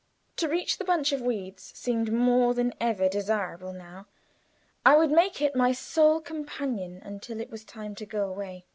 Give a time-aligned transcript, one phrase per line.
[0.37, 4.07] To reach the bunch of reeds seemed more than ever desirable now.
[4.83, 8.65] I would make it my sole companion until it was time to go away.